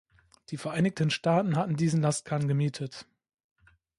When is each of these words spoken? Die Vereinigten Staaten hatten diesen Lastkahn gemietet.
Die 0.49 0.57
Vereinigten 0.57 1.11
Staaten 1.11 1.55
hatten 1.55 1.75
diesen 1.75 2.01
Lastkahn 2.01 2.47
gemietet. 2.47 3.05